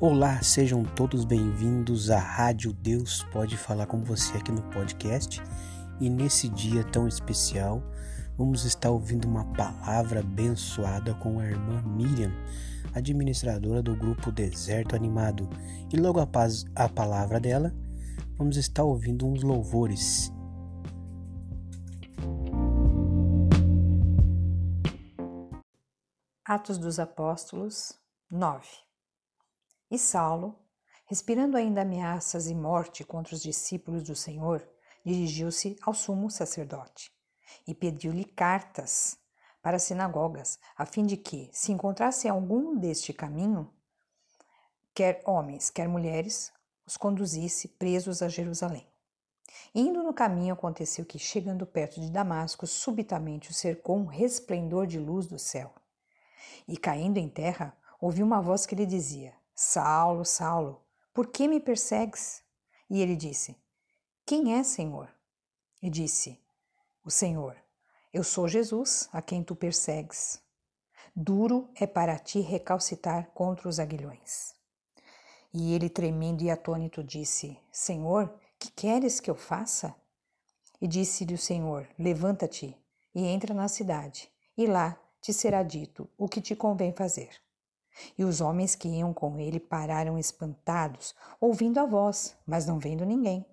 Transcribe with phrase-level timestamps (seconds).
[0.00, 5.42] Olá, sejam todos bem-vindos à Rádio Deus Pode Falar com você aqui no podcast.
[5.98, 7.82] E nesse dia tão especial,
[8.36, 12.30] vamos estar ouvindo uma palavra abençoada com a irmã Miriam,
[12.94, 15.50] administradora do grupo Deserto Animado.
[15.92, 17.74] E logo após a palavra dela,
[18.36, 20.32] vamos estar ouvindo uns louvores.
[26.44, 27.98] Atos dos Apóstolos
[28.30, 28.87] 9
[29.90, 30.58] E Saulo,
[31.06, 34.66] respirando ainda ameaças e morte contra os discípulos do Senhor,
[35.04, 37.10] dirigiu-se ao sumo sacerdote
[37.66, 39.18] e pediu-lhe cartas
[39.62, 43.72] para as sinagogas, a fim de que, se encontrasse algum deste caminho,
[44.94, 46.52] quer homens, quer mulheres,
[46.86, 48.86] os conduzisse presos a Jerusalém.
[49.74, 54.98] Indo no caminho, aconteceu que, chegando perto de Damasco, subitamente o cercou um resplendor de
[54.98, 55.74] luz do céu.
[56.66, 60.80] E caindo em terra, ouviu uma voz que lhe dizia: Saulo, Saulo,
[61.12, 62.44] por que me persegues?
[62.88, 63.56] E ele disse:
[64.24, 65.12] Quem é, Senhor?
[65.82, 66.40] E disse:
[67.04, 67.56] O Senhor,
[68.12, 70.40] eu sou Jesus, a quem tu persegues.
[71.12, 74.54] Duro é para ti recalcitar contra os aguilhões.
[75.52, 79.92] E ele, tremendo e atônito, disse: Senhor, que queres que eu faça?
[80.80, 82.80] E disse-lhe o Senhor: Levanta-te
[83.12, 87.47] e entra na cidade, e lá te será dito o que te convém fazer.
[88.16, 93.04] E os homens que iam com ele pararam espantados, ouvindo a voz, mas não vendo
[93.04, 93.44] ninguém.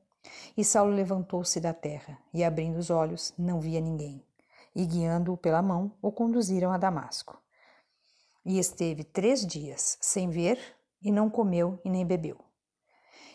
[0.58, 4.24] E Saulo levantou-se da terra, e abrindo os olhos, não via ninguém.
[4.76, 7.40] E guiando-o pela mão, o conduziram a Damasco.
[8.46, 10.60] E esteve três dias sem ver,
[11.02, 12.38] e não comeu e nem bebeu.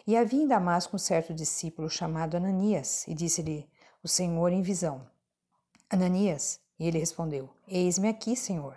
[0.07, 3.69] E havia em Damasco um certo discípulo chamado Ananias, e disse-lhe
[4.03, 5.07] o Senhor em visão:
[5.89, 8.77] Ananias, e ele respondeu: Eis-me aqui, Senhor.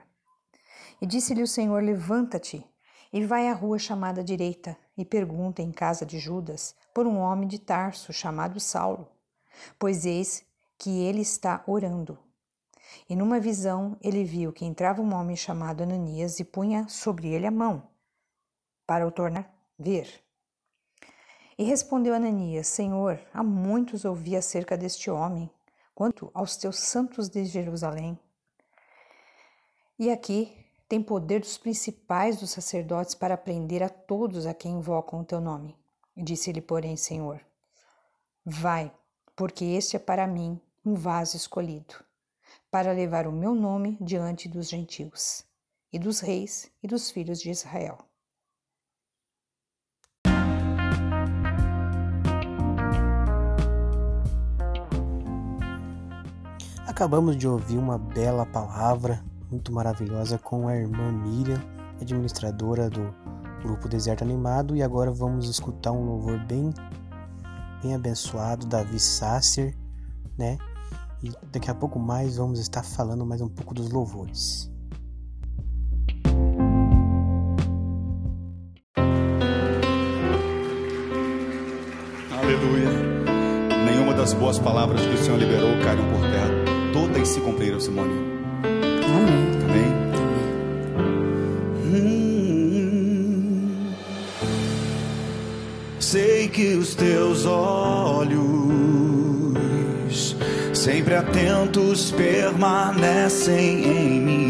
[1.04, 2.66] E disse-lhe o Senhor: Levanta-te
[3.12, 7.46] e vai à rua chamada direita e pergunta em casa de Judas por um homem
[7.46, 9.10] de Tarso chamado Saulo,
[9.78, 10.46] pois eis
[10.78, 12.18] que ele está orando.
[13.10, 17.46] E numa visão ele viu que entrava um homem chamado Ananias e punha sobre ele
[17.46, 17.84] a mão,
[18.88, 20.24] para o tornar ver.
[21.58, 25.52] E respondeu Ananias: Senhor, há muitos ouvi acerca deste homem
[25.94, 28.18] quanto aos teus santos de Jerusalém.
[30.00, 30.63] E aqui
[30.94, 35.42] tem poder dos principais dos sacerdotes para prender a todos a quem invocam o teu
[35.42, 35.76] nome.
[36.16, 37.42] Disse-lhe, porém, Senhor:
[38.46, 38.94] Vai,
[39.36, 41.96] porque este é para mim um vaso escolhido,
[42.70, 45.44] para levar o meu nome diante dos gentios,
[45.92, 47.98] e dos reis e dos filhos de Israel.
[56.86, 61.62] Acabamos de ouvir uma bela palavra, muito maravilhosa, com a irmã Miriam,
[62.02, 63.14] administradora do
[63.62, 66.74] grupo Deserto Animado, e agora vamos escutar um louvor bem,
[67.82, 69.76] bem abençoado, Davi Sasser,
[70.38, 70.58] né?
[71.22, 74.70] E daqui a pouco mais vamos estar falando mais um pouco dos louvores.
[82.32, 82.90] Aleluia.
[83.86, 88.43] Nenhuma das boas palavras que o Senhor liberou caíram por terra todas se cumpriram, Simone.
[96.54, 98.38] Que os teus olhos,
[100.72, 104.44] sempre atentos, permanecem em mim.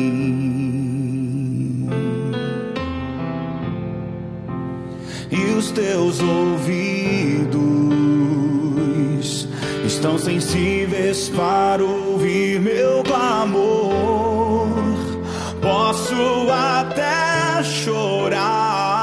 [5.32, 7.64] E os teus ouvidos
[9.86, 14.68] estão sensíveis para ouvir meu clamor.
[15.62, 19.03] Posso até chorar,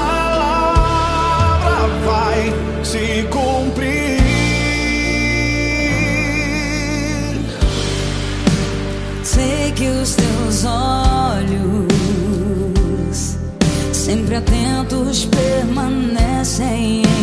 [10.65, 11.87] olhos,
[13.93, 17.20] sempre atentos, permanecem em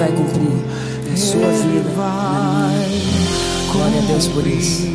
[0.00, 3.70] vai cumprir na sua vida, na minha.
[3.70, 4.86] Glória a Deus por isso.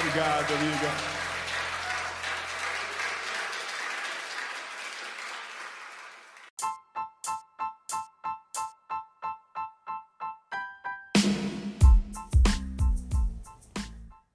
[0.00, 0.90] Obrigado, amiga.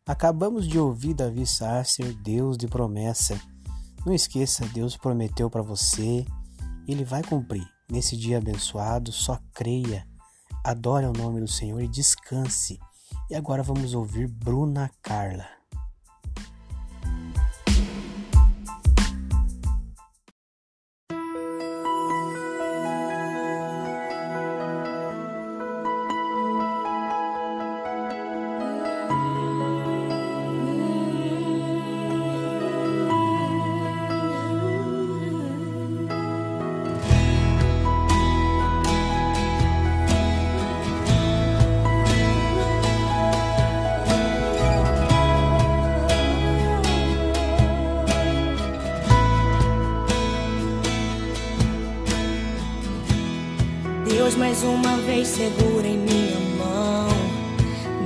[0.08, 3.38] Acabamos de ouvir Davi Sasser, Deus de promessa.
[4.10, 6.26] Não esqueça, Deus prometeu para você,
[6.88, 7.64] ele vai cumprir.
[7.88, 10.04] Nesse dia abençoado, só creia,
[10.66, 12.80] adore o nome do Senhor e descanse.
[13.30, 15.59] E agora vamos ouvir Bruna Carla.
[55.20, 57.10] e segura em minha mão.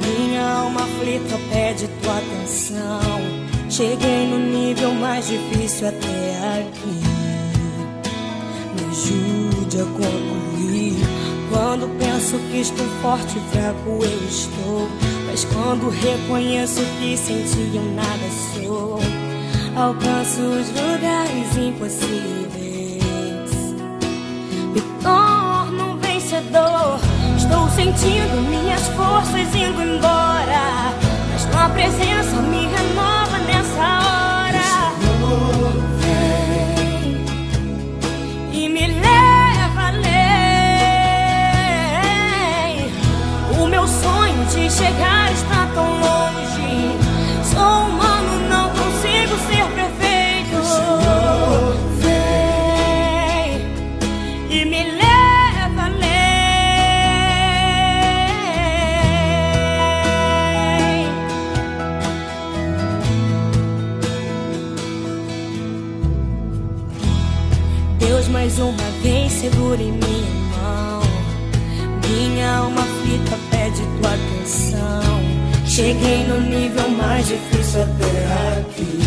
[0.01, 3.21] Minha alma aflita pede tua atenção.
[3.69, 7.03] Cheguei no nível mais difícil até aqui.
[8.73, 10.95] Me ajude a concluir.
[11.51, 14.89] Quando penso que estou forte e fraco, eu estou.
[15.27, 18.99] Mas quando reconheço que sem ti eu nada sou,
[19.75, 22.53] alcanço os lugares impossíveis.
[24.73, 24.81] Me
[27.53, 30.91] Estou sentindo minhas forças indo embora.
[31.31, 34.91] Mas tua presença me renova nessa hora.
[35.99, 37.21] Vem
[38.51, 40.33] e me leva além.
[43.61, 46.12] O meu sonho de chegar está tão longe.
[69.79, 71.01] Em minha mão.
[72.07, 75.23] Minha alma aflita pede tua atenção.
[75.65, 78.99] Cheguei no nível mais difícil até aqui.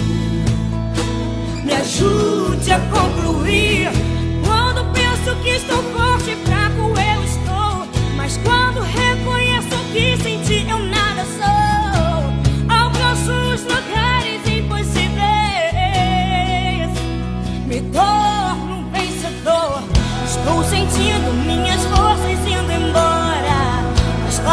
[1.64, 2.78] Me ajude a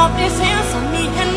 [0.04, 1.33] Mas tua presença me renova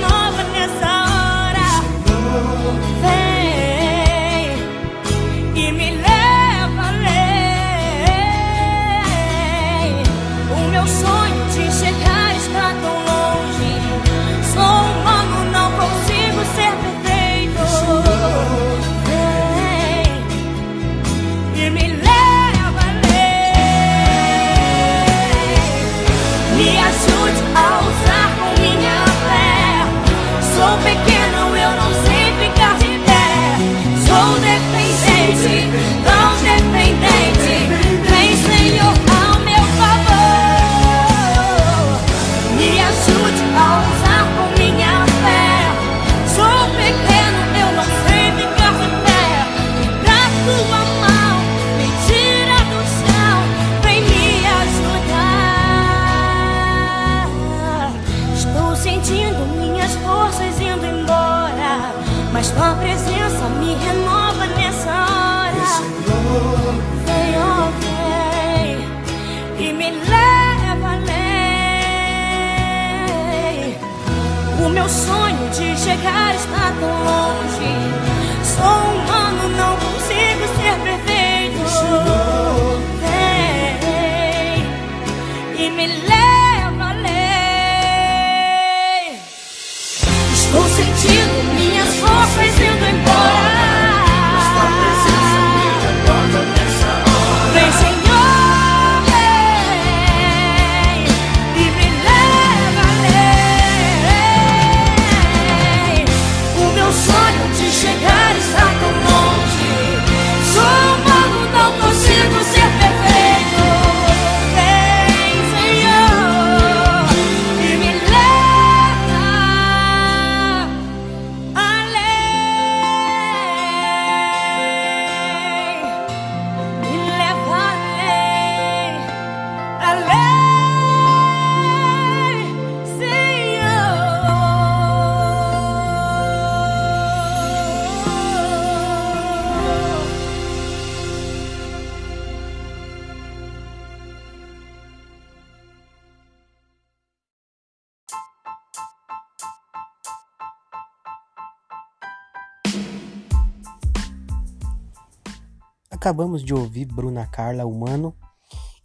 [156.07, 158.15] Acabamos de ouvir Bruna Carla Humano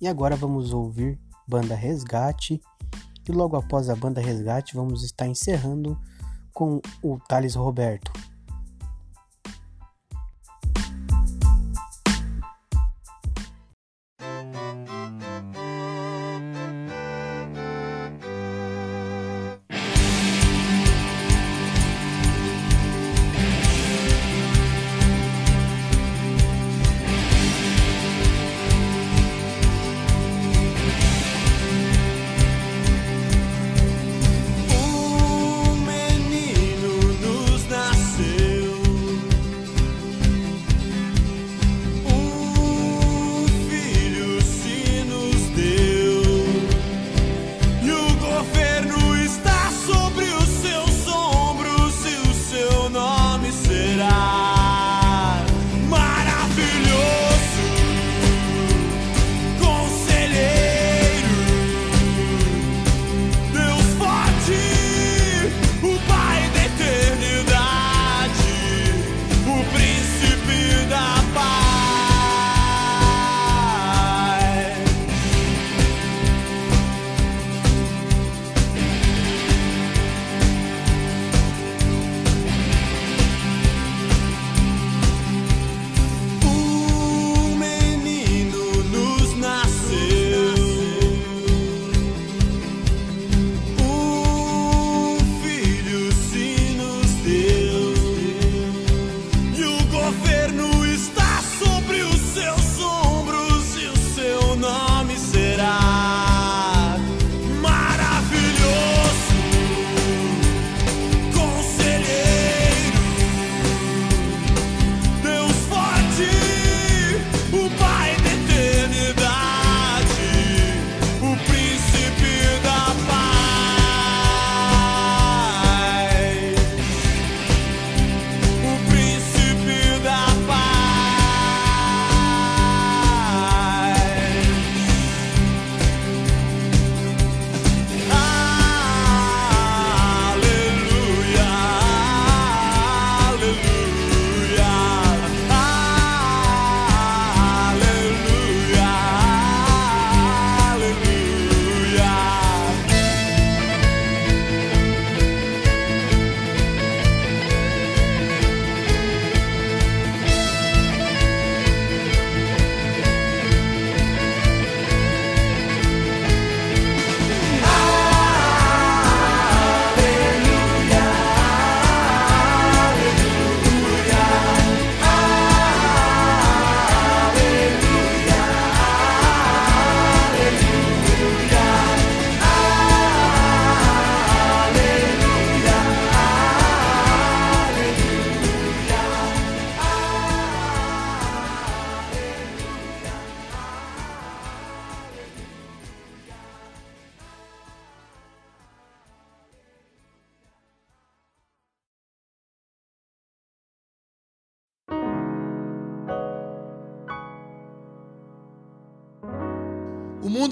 [0.02, 2.60] e agora vamos ouvir Banda Resgate.
[3.30, 5.96] E logo após a Banda Resgate, vamos estar encerrando
[6.52, 8.12] com o Thales Roberto.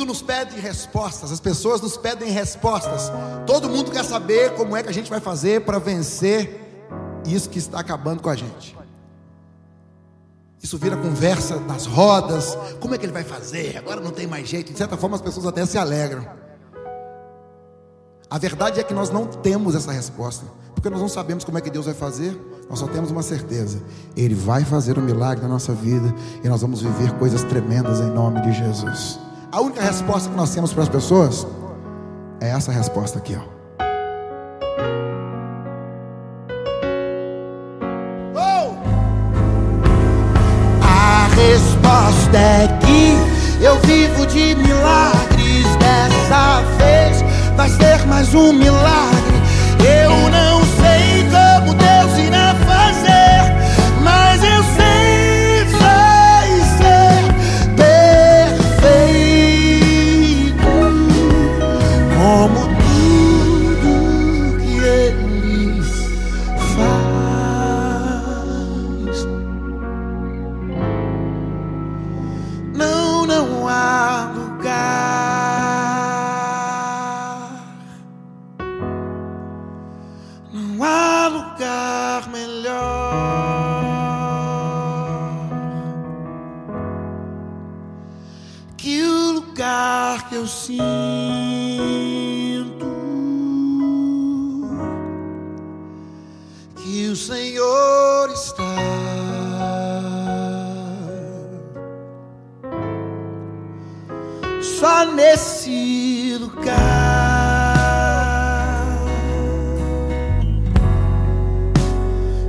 [0.09, 3.11] Nos pede respostas, as pessoas nos pedem respostas.
[3.45, 6.59] Todo mundo quer saber como é que a gente vai fazer para vencer
[7.27, 8.75] isso que está acabando com a gente.
[10.61, 12.57] Isso vira conversa nas rodas.
[12.79, 13.77] Como é que ele vai fazer?
[13.77, 14.71] Agora não tem mais jeito.
[14.71, 16.25] De certa forma, as pessoas até se alegram.
[18.29, 21.61] A verdade é que nós não temos essa resposta, porque nós não sabemos como é
[21.61, 22.37] que Deus vai fazer.
[22.67, 23.79] Nós só temos uma certeza:
[24.17, 28.09] Ele vai fazer um milagre na nossa vida e nós vamos viver coisas tremendas em
[28.09, 29.28] nome de Jesus.
[29.51, 31.47] A única resposta que nós temos para as pessoas
[32.39, 33.59] é essa resposta aqui, ó.
[41.35, 45.65] Resposta é que eu vivo de milagres.
[45.79, 47.23] Dessa vez
[47.55, 49.28] vai ser mais um milagre.
[104.77, 106.69] Só nesse lugar.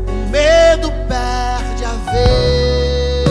[0.08, 3.24] O medo perde a vez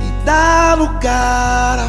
[0.00, 1.83] e dá lugar à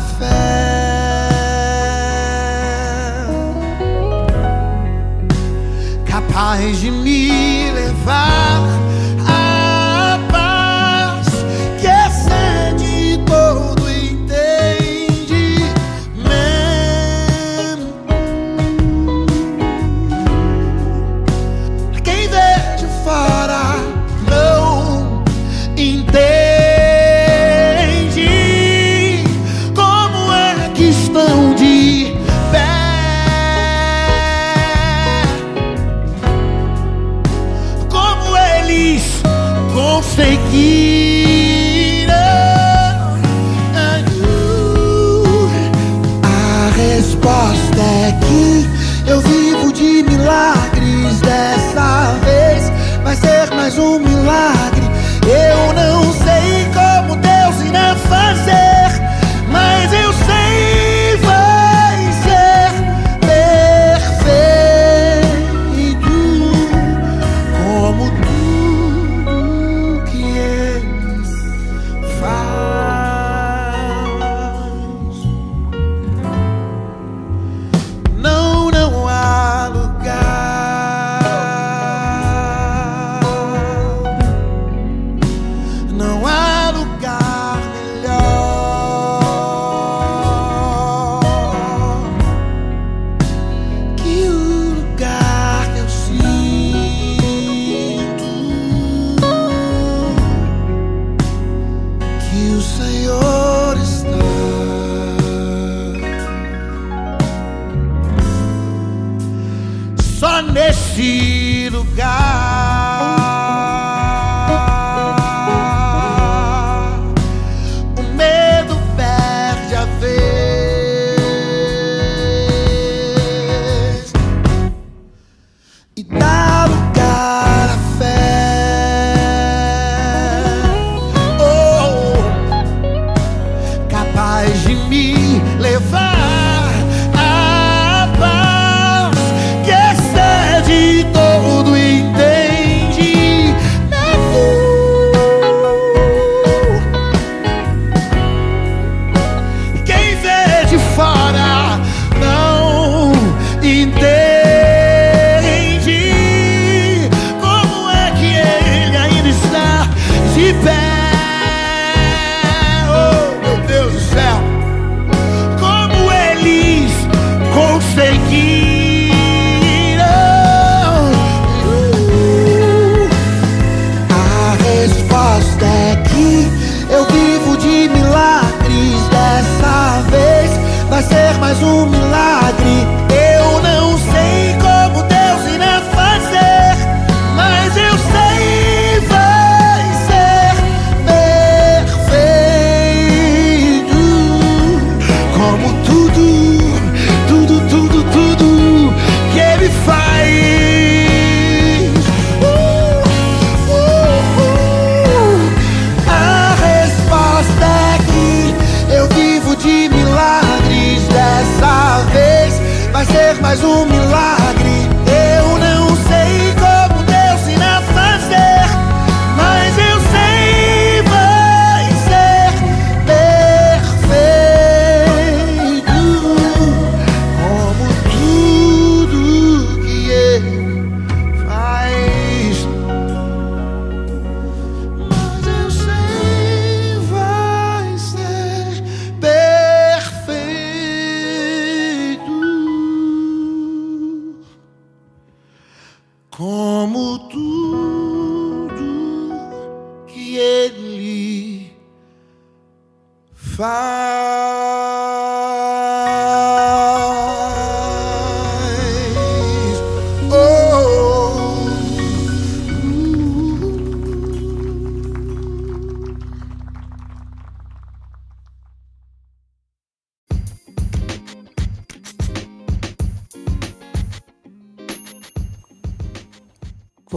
[213.97, 214.44] mais um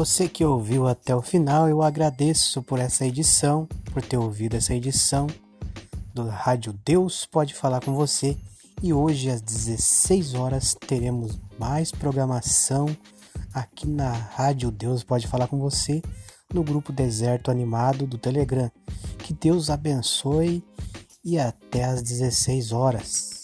[0.08, 4.74] Você que ouviu até o final, eu agradeço por essa edição, por ter ouvido essa
[4.74, 5.26] edição
[6.14, 8.34] do Rádio Deus Pode Falar com você.
[8.82, 12.86] E hoje às 16 horas teremos mais programação
[13.52, 16.00] aqui na Rádio Deus Pode Falar com você
[16.54, 18.72] no grupo Deserto Animado do Telegram.
[19.18, 20.64] Que Deus abençoe
[21.22, 23.37] e até às 16 horas.